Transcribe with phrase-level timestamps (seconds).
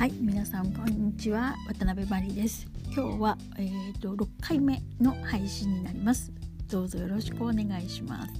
[0.00, 1.54] はい皆さんこんにちは。
[1.68, 2.66] 渡辺真理です。
[2.84, 6.32] 今日は、えーと、6回目の配信になります。
[6.70, 8.32] どうぞよろしくお願いします。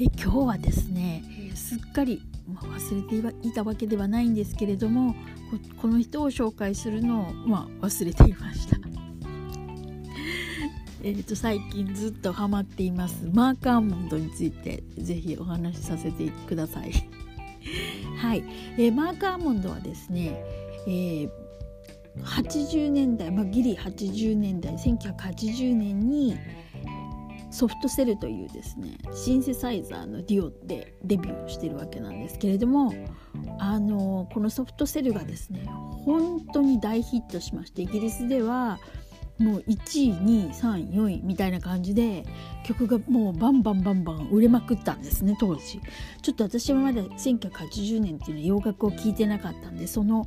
[0.00, 5.14] え今日はですね、えー、すっかり、まあ、忘れていたわけではないんですけれども
[5.82, 8.78] この人を紹介するのを、まあ、忘れていました。
[11.04, 13.28] えーと最近ずっとハマっています。
[13.34, 16.92] マークアーモンドについてぜひお話しさせてください。
[18.16, 18.42] はい、
[18.78, 21.30] えー、マークアーモンドはですねえー、
[22.22, 26.36] 80年代、まあ、ギリ80年代1980年に
[27.50, 32.92] ソフトセルというですねシンセサイザーのデュオでデビューしてるわけなんですけれども
[33.58, 35.64] あのこのソフトセルがですね
[36.04, 38.78] 本当に大ヒットしましてイギリスでは
[39.38, 42.24] もう1位2位3位4位みたいな感じで
[42.64, 45.80] 曲がもうバンバンバンバン売れまくったんですね当時。
[46.22, 50.26] ちょっと私はまだ1980年っていうのは洋楽を聴いてなかったんでその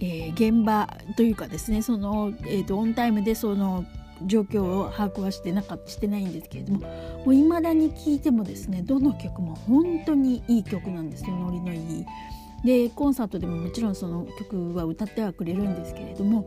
[0.00, 3.84] えー、現場というかですねその、えーと、オンタイムでその
[4.26, 12.06] 状況を把握はしてなかしてないんですけれどももう未だに聴いてもですねどの曲も本当にいい曲なんですよノリのいい。
[12.64, 16.46] でコンサートでももちろんその曲は歌ってはくれるんですけれども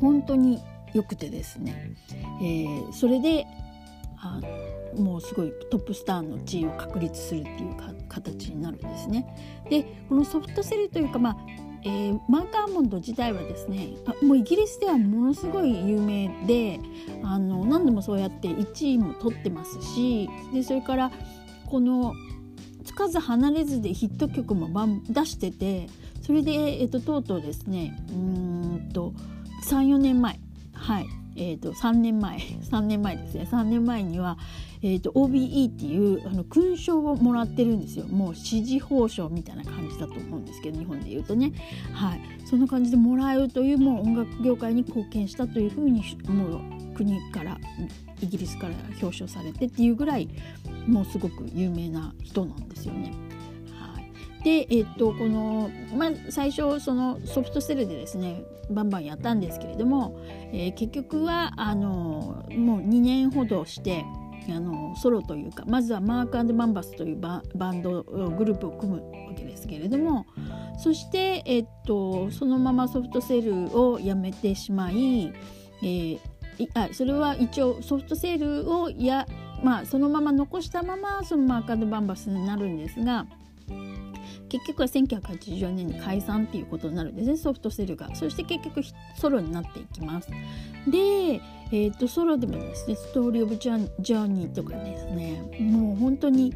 [0.00, 0.58] 本当に
[0.94, 1.94] 良くてですね、
[2.40, 3.46] えー、それで
[4.16, 4.40] あ
[4.96, 9.26] もうすごいトップスターの地位を確立するっていうか形になるんですね。
[9.68, 11.36] でこのソフトセルというか、まあ
[11.82, 13.88] えー、マーアーモンド自体はですね
[14.22, 16.78] もうイギリスではものすごい有名で
[17.22, 21.10] あの何度もそうやって1位も取ってますしでそれから
[21.66, 22.14] この
[22.84, 24.68] つかず離れずでヒット曲も
[25.08, 25.88] 出してて
[26.22, 29.12] それで、えーと、ととうとうですねうんと
[29.68, 30.38] 34年前
[30.74, 31.19] はい。
[31.36, 33.48] えーと、3年前3年前ですね。
[33.50, 34.38] 3年前には、
[34.82, 38.06] えーと、OBE っていうあの勲章をもらってるんですよ。
[38.06, 41.52] もう支持報奨みたいな感じだと思うんですけど日本で言うとね、
[41.92, 47.58] はい、そんな感じでもらうというもう音楽業界に貢献したというふうにもう国から
[48.20, 50.28] イギリスから表彰されてっていうぐらい
[50.86, 53.29] もうすごく有名な人なんですよね。
[54.44, 60.18] で、えっと、この、まあ、最初そのソフトセルでですねバンバンやったんですけれども、
[60.52, 64.04] えー、結局はあのもう2年ほどして
[64.48, 70.26] あのソロというかまずはマークマンバスというバンドグループを組むわけですけれども
[70.78, 75.32] そして、えっと、そのままソフトセルをやめてしまい、
[75.82, 76.20] えー、
[76.74, 79.26] あそれは一応ソフトセルをや、
[79.62, 83.26] まあ、そのまま残したままそのマークマンバスになるんですが。
[84.48, 88.14] 結局は1984年に解散っていうことになるんですねソフトセルが。
[88.14, 88.82] そして結局
[89.16, 90.28] ソロになっていきます。
[90.88, 91.40] で、
[91.72, 96.54] えーと、ソロでもですね「ストーリー・オブ・ジャーニー」とかですねもう本当に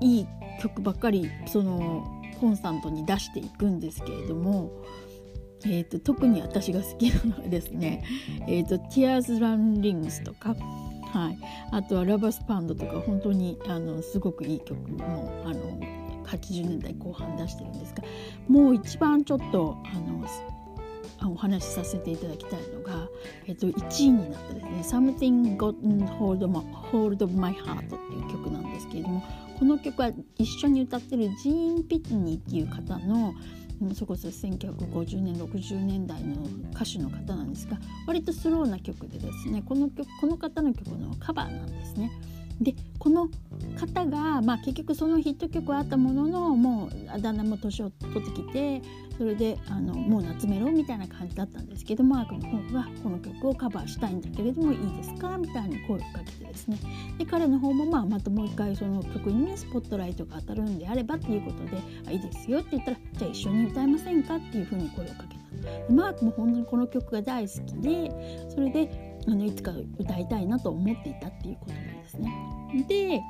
[0.00, 0.26] いい
[0.60, 2.06] 曲ばっかりその
[2.40, 4.70] コンスタントに出していくんですけれども
[5.64, 8.04] えーと、特に私が好きなのはですね
[8.46, 10.54] 「えーと、Tears Run Rings」とか、
[11.02, 11.38] はい、
[11.72, 15.80] あとは「ラバースパンド」とか本当にあのすごくいい曲もあの
[16.28, 18.04] 80年代後半出してるんですが
[18.48, 20.18] もう一番ちょっとあの
[21.26, 23.08] お話しさせていただきたいのが、
[23.46, 26.44] えっと、1位になったですね「Something Gotten Hold
[27.24, 29.22] of, My Heart」っていう曲なんですけれども
[29.58, 33.34] この曲は一緒に歌ってるジーン・ピッニーっていう方の
[33.94, 36.34] そこそ1950年60年代の
[36.72, 42.10] 歌手の方なんですが割とスローな曲でですねこの曲この方の曲のカバーなんですね。
[42.60, 43.28] でこの
[43.78, 48.82] 方が、まあ、結局そのヒット曲はあったもののもう旦那も年を取ってきて
[49.16, 55.38] それであのもう夏メロみたいな感じだったんですけどマークの方がこの曲をカバーしたいんだけれどもいいですか？
[55.38, 56.78] みたいに声をかけてですね。
[57.18, 64.36] で彼の方も、まあ、またもう一回その曲にねスポットライトが当たるんであればっていうことであいいですよって言ったらじゃあ一緒に歌いませんか？
[64.36, 65.92] っていうふうに声をかけた。
[65.92, 72.32] マークも本当にこの曲が大好きでそれであのいつか歌いたいなと思っていたっていうことなんですね。
[72.88, 73.20] で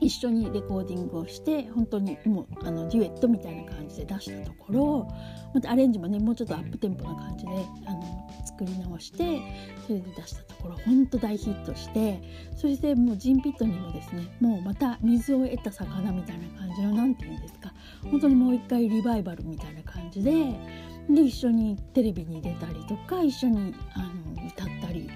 [0.00, 5.08] 一緒にレコーディングをして本当にもうあのデュエットみたいな感じで出したところ
[5.54, 7.52] またアレンジもねもうちょっとアップテンポな感じで
[7.86, 9.40] あの作り直して
[9.86, 12.20] それで出したところ本当大ヒットして
[12.56, 17.72] そしてもうジンピットにもですねもうまた水を得た魚みたいな感じの何て言うんですか
[18.02, 20.30] 本当にもう一回リバイバルみたいな感じで
[21.08, 25.08] で一緒にテレビに出たりとか一緒にあの歌ったり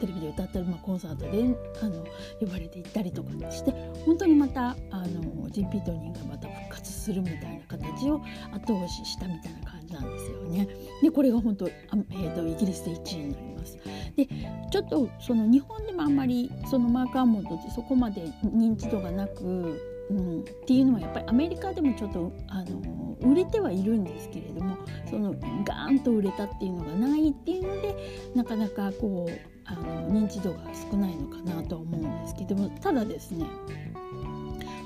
[0.00, 2.04] テレビで歌ったり、まあ、コンサートであの
[2.40, 3.70] 呼ばれて行ったりとかして
[4.04, 8.20] 本当にまたあのジン・ピートニーがまた復活するみたいな形を
[8.52, 10.68] 後押ししたみたいな感じなんですよね。
[11.02, 13.78] でこれが本当、えーと、イギリスで1位になります。
[14.16, 14.26] で
[14.70, 24.76] ちょっとその日本でもあんまりそのマーク・アーモンドってそこまで認知度がなくうん、っていうのはやっぱりアメリカでもちょっとあの売れてはいるんですけれども
[25.08, 27.94] そのガーンと売れたっていうのがないっていうので
[28.34, 30.58] なかなかこうあの認知度が
[30.90, 33.46] 少ないのかなとは思うんですけどもただですね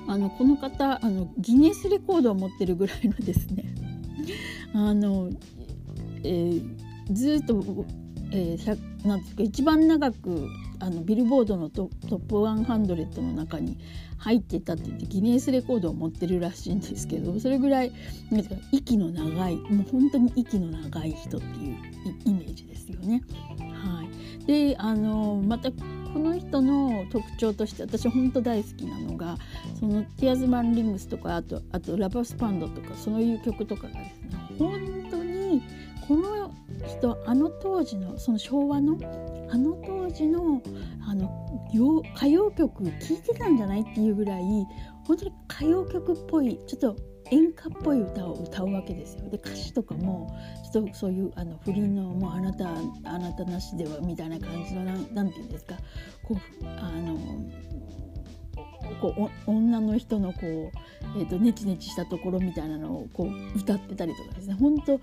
[0.07, 3.65] あのこの方あのギネスレコードを持ってるぐらいのですね
[4.75, 5.31] あの、
[6.23, 6.63] えー、
[7.11, 7.65] ずっと、
[8.31, 10.49] えー、なんですか一番長く
[10.81, 13.79] あのビルボードのトップ100の中に
[14.19, 17.93] 入ってたって言ってギネスレコードを持ってるらしいんですけどそれぐらい
[18.73, 21.77] 息の長いもう本当に息の長い人っていう
[22.25, 23.23] イメージですよね。
[23.59, 24.05] は
[24.43, 29.37] い、であのまたこの人の特徴として私本当大好きなのが
[29.79, 35.63] その「ティアズ・マン・リングス」とかあとあと「ラバースパンド」とかそういう曲とかがですね本当に
[36.09, 36.51] この
[36.87, 38.99] 人あの当時のその昭和の
[39.51, 40.63] あの当当時の
[41.09, 41.29] あの
[42.15, 44.43] 歌謡曲聴いてたんじゃないっていうぐらい
[45.05, 46.97] 本当に歌謡曲っぽいちょっと
[47.33, 49.29] 演歌っぽい歌を歌うわけですよ。
[49.29, 50.33] で歌詞とかも
[50.73, 52.69] ちょっとそういうあの不倫のもうあなた
[53.05, 55.75] あなたなしではみたいな感じのなんなんて言うんですか
[56.23, 57.19] こうあの
[59.01, 60.45] こう女の人のこう、
[61.19, 65.01] えーと、ネチネチしたところみたいなのをこう歌ってたりとかですね本当、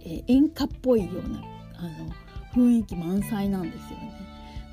[0.00, 1.42] えー、演歌っぽいような
[1.78, 2.21] あの
[2.54, 4.12] 雰囲気満載なんですよね。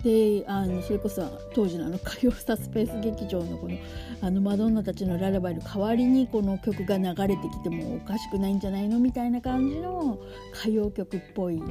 [0.03, 1.21] であのそれこそ
[1.53, 3.77] 当時のあの歌謡サスペース劇場のこの
[4.21, 10.17] あのマドンナたちのララバイの代わりにこの曲が流れてきてもおかしくないんじゃないのみたいな感じの
[10.53, 11.61] 歌謡曲っぽい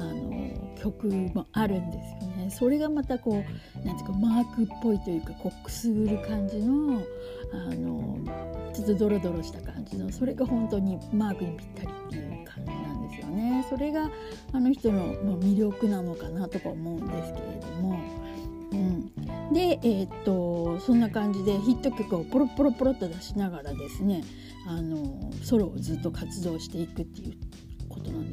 [0.00, 2.50] あの曲もあるんですよね。
[2.50, 3.44] それがまたこ
[3.84, 7.00] うなんていうかマークっぽいというかこうくすぐる感じの
[7.52, 8.18] あの
[8.72, 13.47] ちょっとドロドロした感じのそれが本当にマークにぴったりっていう感じなんですよね。
[13.68, 14.10] それが
[14.52, 17.98] あの人の、ま魅力なのかなとか思うんですけれども。
[18.70, 19.12] うん、
[19.52, 24.22] で、えー、っとそんな感じでヒット曲をポロポロポロっと出しながらですね
[24.66, 27.47] あのソロをずっと活動していくっていう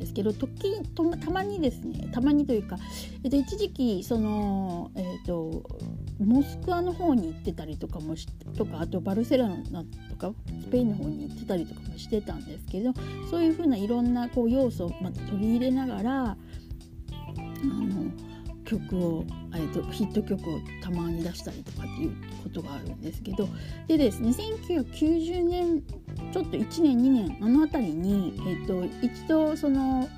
[0.06, 2.78] ですけど時とたまにですねたまにというか、
[3.24, 5.63] えっと、一時期その、えっと、
[6.19, 10.31] モスクワの方に行ってたりとかもしとかあとバルセロナとか
[10.62, 12.94] スペインの方に行ってたりとかもしてたんですけど
[13.31, 16.36] そういうふうないろんなこう要素をまた取り入れながらあ
[17.66, 18.12] の
[18.66, 23.48] 曲を、えーと、ヒット曲をたまに出したりとかっていうことがあるんですけど
[23.88, 25.82] でですね1990年
[26.34, 30.10] ちょっと1年2年あの辺りに、えーと、一度その、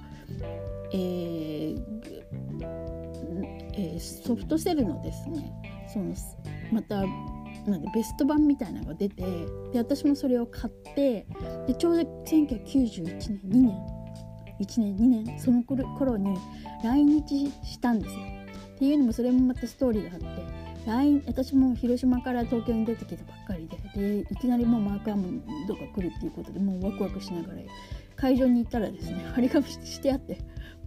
[0.94, 1.78] えー
[3.74, 5.52] えー、ソフトセルのですね
[5.94, 6.14] その
[6.72, 7.04] また
[7.70, 9.24] なんでベスト版みたいなのが出て
[9.74, 11.26] で私もそれを買って
[11.68, 13.98] でちょうど1991年2年
[14.60, 16.38] 1年2年その頃に
[16.84, 18.37] 来日したんですよ。
[18.78, 27.60] っていうのもそれもまたストーリーがあって来私も広島から東京に出てきたばっかりででいきなりもうマークアームドが来るっていうことでもうワクワクしながら
[28.16, 30.38] 会場に行ったらですね張り紙してあって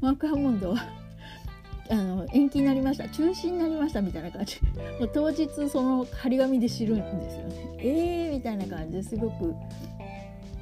[0.01, 0.77] マーク・ハモンドは
[1.91, 4.61] あの延期になりました中止になりましたみたいな感じ。
[5.01, 7.77] もう当日その張り紙で知るんですよね。
[7.79, 9.55] えーみたいな感じですごく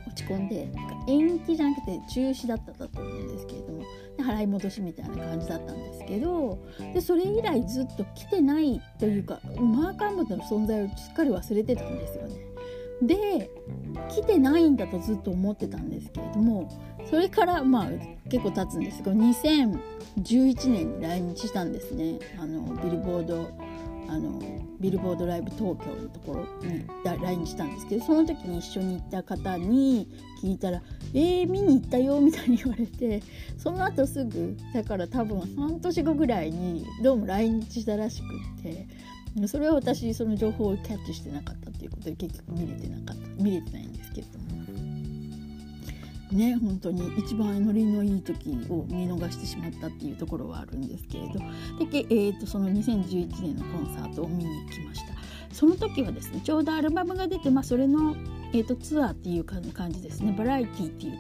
[0.07, 0.69] 落ち込んで
[1.07, 3.83] 延期じゃなくて中止だったんだと思うんですけれども
[4.19, 6.59] 払い戻しみたいな感じだったんですけど
[6.95, 12.37] でそれ以来ずっと来てないというかマーカームの存在をすっかり忘れてたんですよね。
[13.03, 13.51] で
[14.09, 16.69] 来てないんだとずっと思ってたんですけれども
[17.09, 17.91] それからまあ
[18.29, 19.79] 結構経つんですけど2011
[20.73, 23.51] 年に来日したんですねあのビルボード
[24.09, 24.41] あの
[24.81, 30.09] ビルボードライブ東京のところに来日したんですけどその時に一緒に行った方に
[30.43, 30.83] 聞いたら
[31.15, 33.23] 「えー、見に行ったよ」みたいに言われて
[33.57, 38.25] その後すぐだから多分半年後ぐらいにどうも来日したらしく
[38.61, 38.87] って
[39.47, 44.68] それは私その情報をキャッチしてなかったっていうことで結局見れてなかった見れてないんですけれども。
[46.35, 51.39] ね本当に一番ノリのいい時を見逃してしまったっていうところはあるんですけれど。
[51.91, 55.15] で、えーと、その2011年のコンサートを見に行きました。
[55.53, 58.15] その時はですねちょうどアルバムが出て、まあ、それの、
[58.53, 60.35] えーと、ツアーっていう感じですね。
[60.37, 61.19] バラエティっていう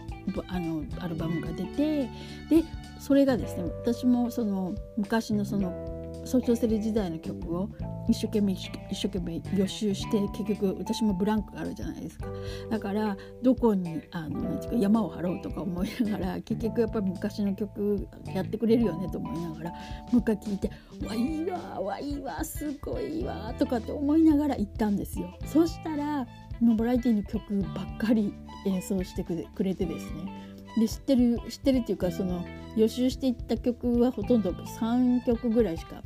[0.48, 2.64] あのアルバムが出てで
[3.00, 5.88] それがですね私もその昔のその
[6.28, 7.70] ソーシャル時代の曲を
[8.06, 12.26] 一生懸命一生懸命予習して結局私もブランクがあるじゃないですか
[12.70, 19.78] だからどこにあのなんていうか山を張ろうとか思いながら結局やっぱり昔の曲やってくれるよねと思いながらも
[20.14, 20.70] う一回聴いて
[21.06, 25.35] 「わいいわわいいわすごいわ」とかって思いながら行ったんですよ。
[25.47, 26.26] そしたら
[26.61, 28.35] のバラエティの曲ばっかり
[28.66, 32.44] 演奏してくれてですねで知ってる知ってるっていうかその
[32.76, 36.02] 予習していった曲はほとんど3曲ぐらいしか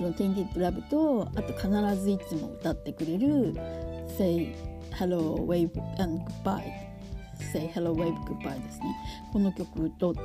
[0.00, 3.54] その「Tainted Love」とあと必ずいつも歌ってくれる
[4.16, 4.54] 「Say
[4.92, 5.70] Hello Wave
[6.02, 6.62] and Goodbye」
[7.52, 8.96] Say Hello Wave Goodbye ですね。
[9.32, 10.20] この曲とで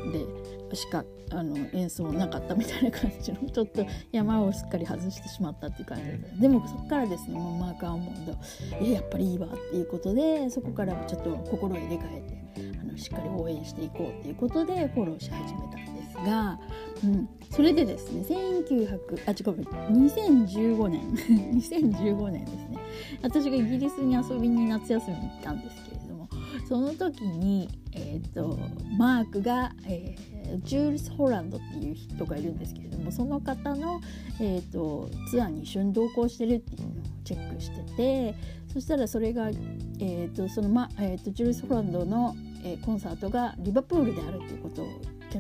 [0.76, 6.20] しかあの演奏なかったみたいな感じのちょっと山をすっかり外してしまったっていう感じで。
[6.42, 8.34] でもそこからですねもうマーカー・アーモンド
[8.80, 12.22] えやっぱりいいわっていうことでそこからちょっと心を入れ替え
[12.62, 16.60] てあのしっかり応援していこうっていうことでフォローし始めたんですが、
[17.04, 21.02] うん、それでですね1900あ違う2015年
[21.56, 22.78] 2015年ですね。
[23.22, 26.30] 私がイギリスに遊びに夏休みに行ったんですけれども
[26.68, 28.58] その時に、えーと、
[28.98, 34.02] マークが、えー、ジュールス・ホランドっていう人がいるんですけれどもその方の、
[34.40, 36.92] えーと、ツアーに一緒に同行してるっていうのを
[37.24, 38.36] チェックしてて
[38.72, 44.88] そしたらそれが、えーとそのまえー、とジュールス・ホランドの、えー、コンサートがリバプールであるということを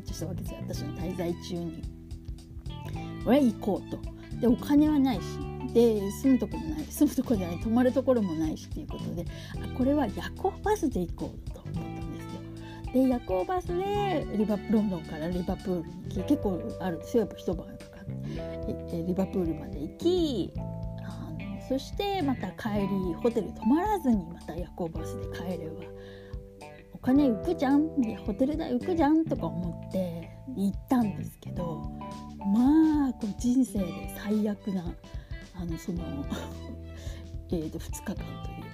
[0.05, 1.83] キャッチしたわけですよ私の滞在中に。
[3.25, 4.15] 俺は行こうと。
[4.39, 5.21] でお金はないし
[5.74, 9.25] で住むとこもない住むとこじゃない泊まるところもないしっていうことで
[9.62, 12.93] あこれは夜行バスで行こうと思ったんですよ。
[12.93, 25.95] で夜行バスでリバロンドンからリバプールに行き結構あるんですよやっぱ一晩かかってリバプールまで行きあのそしてまた帰りホテル泊まらずにまた夜行バスで帰れば
[27.05, 27.88] 金浮くじゃん？
[28.25, 29.24] ホテル代浮くじゃん？
[29.25, 31.91] とか思って行ったんですけど
[32.39, 33.85] まあこう人生で
[34.17, 34.83] 最悪な
[35.53, 36.01] あのその
[37.51, 38.25] えと2日間という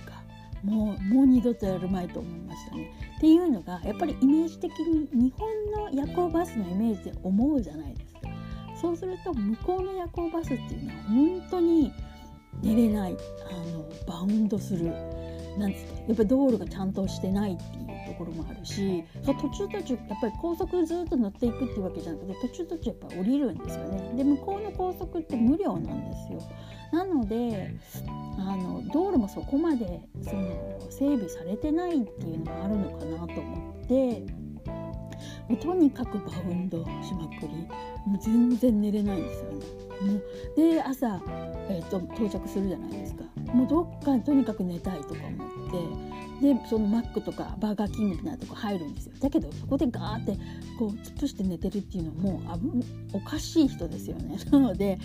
[0.05, 0.23] か
[0.63, 2.89] もうもう二度とやるまいと思いましたね。
[3.17, 8.21] っていうのがやっぱりイメージ的に日本の夜行バスのイメージで思うじゃないですか。
[8.81, 11.91] そうすると向こうの夜行バスっていうのは本当に
[12.63, 13.17] 寝れない
[13.51, 14.91] あのバウンドする。
[15.57, 24.13] なんつってやっぱり道路がちゃんとしてないっていうところもあるし途中途中やっぱり高速ずっと乗っていくっていうわけじゃなくて途中途中やっぱ降りるんですよね。
[24.18, 26.41] で向こうの高速って無料なんですよ。
[26.91, 27.74] なので
[28.38, 34.20] あの道路もそこまでその整備されてないっていうのもあるのかなと思って
[35.48, 37.68] もうとにかくバウンドしまくり
[38.06, 39.65] もう全然寝れないんですよね。
[40.01, 40.24] もう
[40.56, 41.22] で朝、
[41.70, 43.24] えーと到着するじゃないですか。
[43.53, 46.11] もうどっかとにかく寝たいとか思って
[46.41, 49.13] でそのマックとかバーガーキングみたいなとこ入るんですよ。
[49.19, 50.33] だけどそこでガーって
[50.79, 52.74] こう突っ伏して寝てるっていうのはもう
[53.13, 54.38] あおかしい人ですよね。
[54.51, 54.98] なので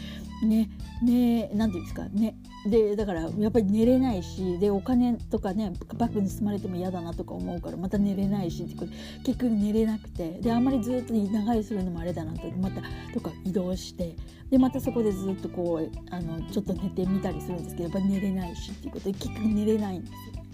[0.43, 0.71] ね
[1.03, 2.37] ねなんていうんですかね。
[2.71, 8.91] でだからやっぱり寝れないしでお金とかねバッグ盗まれても嫌だなとか思うからまた寝れないしこれ
[9.23, 14.17] 結局寝れなくてであんまりずっと長居するのもあれだなとまたとか移動して
[14.51, 20.46] でまたそこでずっとこうあのちょっと寝てみたりするんですけどやっぱり寝れないしっていうことで結局寝れないんですよ。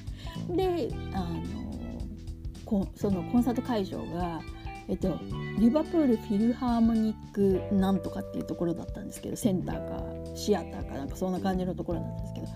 [0.51, 1.43] であの
[2.65, 4.41] こそのコンサート会場が、
[4.89, 5.19] えっと、
[5.59, 12.53] リバプールフィルハーモニックなんとかっていうところだったんですけどセンターかシアターかなんかそんな感じのところなんですけどフ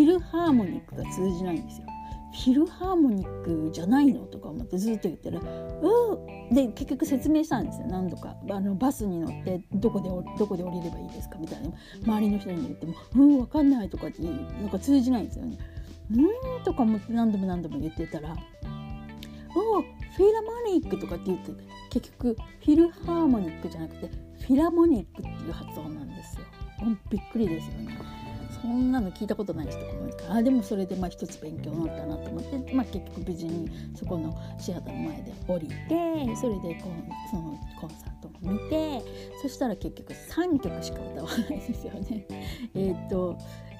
[0.00, 1.86] ィルハーモニックが通じないんですよ。
[2.32, 11.70] フィルハーモニックじゃないのとか思ってずっと言ってるうで結局説明したんですよ何度かあのバスに乗ってどこでどこで降りればいいですかみたいな
[12.04, 14.30] 周りの人に言っても「うん分かんない」とかってな
[14.66, 15.58] んか通じないんですよね。
[16.10, 18.36] うんとかも何度も何度も言ってたら
[19.54, 21.52] 「おおフィラモニック」とかって言って
[21.90, 24.10] 結局フィルハーモニックじゃなくて
[24.46, 26.44] フィラモニックっていう発音なんですよ。
[27.10, 28.22] びっくりですよね。
[28.62, 35.74] そんなの聞いたことない人とかもいからあでもそれでまあ一つ勉強になったなと思って、まあ、結局無事にそこのシアターの前で降りて
[36.36, 39.02] それでこうそのコンサートを見て
[39.42, 42.26] そしたら結局3曲しか歌わないですよね。
[42.74, 43.36] えっ、と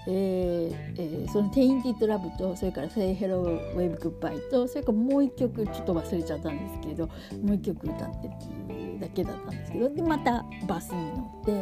[0.06, 11.52] えーえー、その「Tainted Love」とそれから「Say Hello Wave Goodbye」とそれからもう一曲ちょっと忘れちゃったんですけどもう一曲歌ってっていうだけだったんですけどでまたバスに乗って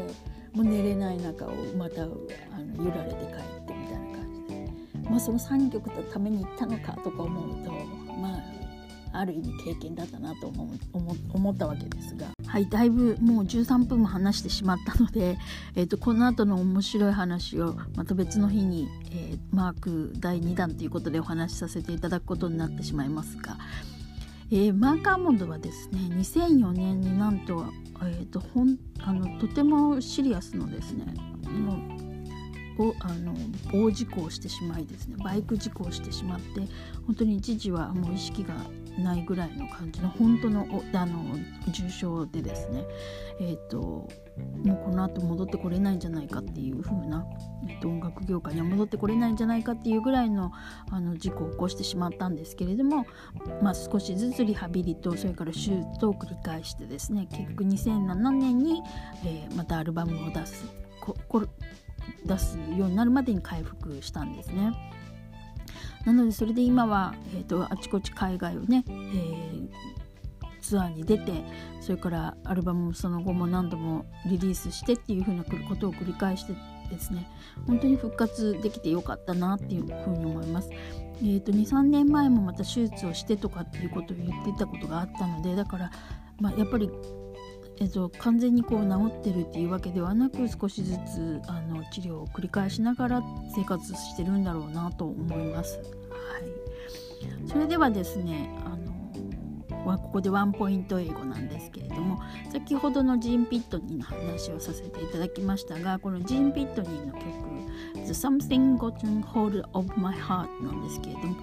[0.52, 2.14] もう寝れない中をまたあの
[2.84, 3.32] 揺られて帰
[3.62, 7.70] ってみたいな感じで、まあ、その3曲のために行ったのかとか思うと
[8.20, 8.59] まあ
[9.12, 10.76] ある意味経験だったなと思
[11.32, 15.38] 思ったわけですが、はい、だいぶもう13分も話してしまったので、
[15.74, 23.58] えーと、この後の面白い話をまた別の日に、えー、マーク第2弾ということでお話しさせていただくことになってしまいますが、
[24.50, 27.66] えー、マーカーモンドはですね2004年になんと,、
[28.02, 31.14] えーと、ほんあのとてもシリアスのですね
[31.50, 31.74] も
[32.90, 33.34] うあの
[33.72, 36.60] 大事故をしてしまいですねバイク事故をしてしまって
[37.06, 38.54] 本当に一時はもう意識が
[38.98, 41.36] ないぐらいの感じの本当のあの
[41.68, 42.84] 重症でですね、
[43.40, 44.08] えーと、も
[44.74, 47.26] うこの後戻ってこれないんじゃないかっていう風な、
[47.68, 50.52] えーと、音楽業界には戻ってこれないんじゃないかっていうぐらいの
[50.90, 53.06] あの事故を起こしてしまったんですけれども、
[53.62, 58.82] まあ、少しずつリハビリとそれから手術を繰り返してですね結局2007年に、
[59.24, 60.64] えー、またアルバムを出す
[61.00, 61.46] ここ
[62.24, 64.72] 出すようになるまでに回復したんですね。
[66.04, 69.68] なのでそれで今は、えーと、あちこち海外をね、えー、
[70.62, 71.32] ツアーに出て
[71.80, 76.54] それからアルバムもその後も何度もリリースしてっていうふうなことを繰り返して
[76.90, 77.28] ですね
[77.66, 80.70] 本当に復活できてよかったなっていうふうに思います。
[81.22, 85.90] えーと、23年前もまた手術をしてとかっていうことを言ってたことがあったのでだから、
[86.38, 86.90] まあ、やっぱり
[87.80, 93.22] えっと、完全にこう治ってるっていうわけではなく少しずつあの治療を繰り返しながら
[93.54, 95.78] 生活してるんだろうなと思います。
[95.78, 98.90] はい、それではですねあの
[99.98, 102.20] ここでワンポイント英語なんですけれども
[102.52, 107.24] 先ほどのジーン・ピットニーの話をさせていただきましたがこのジーン・ピットニーの曲
[108.04, 111.36] 「The Something Gotten Hold of My Heart」なんですけれども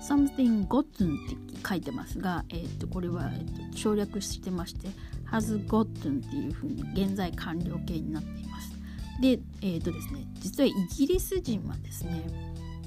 [0.00, 4.88] Something Gotten って書いてますが、えー、とこれは、えー、と省略してまして
[5.30, 8.72] has gotten っていうふうに現在完了形になっています。
[9.20, 12.24] で、えっ、ー、とですね、実はイギリス人はですね、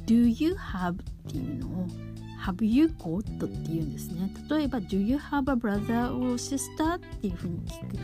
[0.05, 0.95] do you have っ
[1.31, 1.87] ていうのを
[2.43, 4.33] have you got っていうんですね。
[4.49, 7.97] 例えば do you have a brother or sister っていうふうに聞く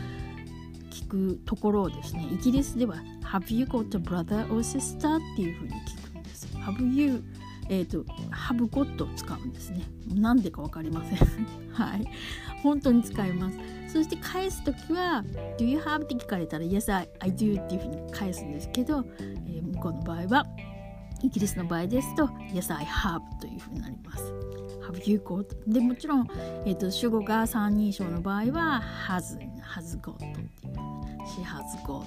[0.90, 6.46] 聞くところをですね、イギリスでは have you got a brother or sister っていうふうに聞くんです。
[6.56, 7.22] have you
[7.72, 9.82] えーと、ハブゴットを使うんですね。
[10.08, 11.18] なんでか分かりません。
[11.72, 12.04] はい。
[12.64, 13.58] 本当に使います。
[13.92, 15.24] そして返す時は
[15.58, 20.46] 「Do you have?」って聞かれたら「Yes, I, I do」っていうふうに返すんですけど、えー、向こうの場合は
[21.22, 24.24] イギリスの場合ですと「Yes, I have」というふうになります。
[24.90, 25.46] Have you got?
[25.66, 26.28] でもちろん、
[26.64, 30.50] えーと、主語が三人称の場合は「has」「has got」っていう
[31.26, 32.04] 「She has got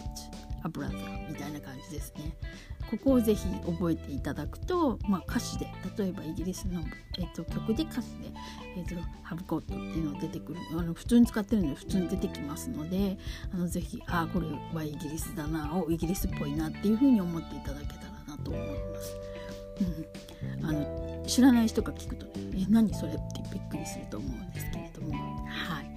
[0.66, 0.92] a brother」
[1.30, 2.36] みたいな感じですね。
[2.90, 6.82] ここをぜひ覚えていただくと、まあ、歌詞で例えばイギリスの、
[7.18, 8.32] えーと、曲で歌詞で
[8.78, 13.18] 「えーと、ハブコット」っていうのが出てくるあの普通に使ってるので普通に出てきますので
[13.54, 19.18] あのぜひ「ああこれはイギリスだな」をイギリスっぽいなっていうふうに思っていただけたらなと思います。
[20.62, 25.14] うん、あの知らない人が聞くと「え何それ?」ってびっくりすると思うんですけれども
[25.48, 25.94] はい。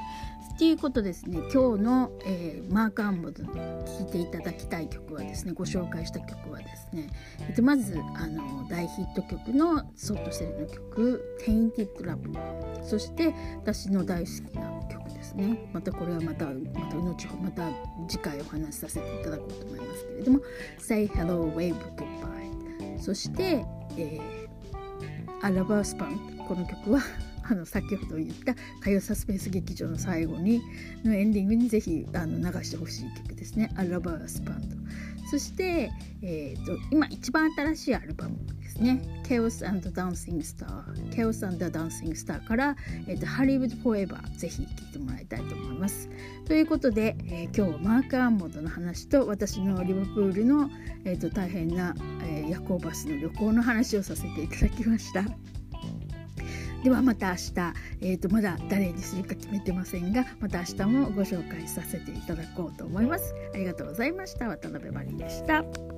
[0.59, 1.37] ということですね。
[1.53, 7.11] 今日の、えー、マーク・アンボドに聴いていただきたい曲はですねご紹介した曲はですね、
[7.47, 12.39] えっと、まずあの大ヒット曲のソットセルの曲「Tainted Love」
[12.83, 15.69] そして私の大好きな曲ですね。
[15.75, 16.53] またこれはまたま
[16.91, 17.69] た後ほどまた
[18.09, 20.41] 次回お話しさせていただこうと思いますけれども
[20.79, 23.63] 「Say Hello Wave Goodbye」そして、
[23.99, 27.01] えー、アラバースパンこの曲は
[27.49, 30.63] あの先ほど言った火曜サスペンス劇場の最後に
[31.05, 34.77] のエンディングにぜひあの流してほしい曲ですね「アラバースパンド」
[35.29, 35.91] そして、
[36.23, 42.77] えーと、今一番新しいアルバムですね「Chaos and Dancing Star」「Chaos and Dancing Star」から、
[43.09, 46.09] えーと「ハリウッド・フォーエバー」ぜひ聴いてもらいたいと思います。
[46.47, 50.71] ということで、えー、今日はマーク・アンモンドの話と私のリバプールの、
[51.05, 55.56] えーと、大変な、えー、夜行バスの旅行の話をさせていただきました。
[56.83, 57.53] ではまた明日、
[58.01, 63.35] えーと、まだ誰にするか決めてませんがまた明日もご紹介させていただこうと思います。
[63.55, 64.49] ありがとうございました。
[64.49, 65.96] 渡辺真理でした。